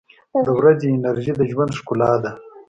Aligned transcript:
•د 0.45 0.47
ورځې 0.59 0.87
انرژي 0.91 1.33
د 1.37 1.41
ژوند 1.51 1.71
ښکلا 1.79 2.11
ده. 2.23 2.31